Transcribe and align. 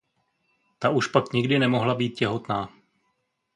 Ta 0.79 0.89
už 0.89 1.07
pak 1.07 1.33
nikdy 1.33 1.59
nemohla 1.59 1.95
být 1.95 2.09
těhotná. 2.09 2.69